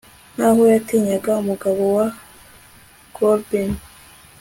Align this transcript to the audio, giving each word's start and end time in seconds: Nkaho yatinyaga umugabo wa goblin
Nkaho 0.35 0.61
yatinyaga 0.73 1.31
umugabo 1.41 1.81
wa 1.97 2.07
goblin 3.15 3.71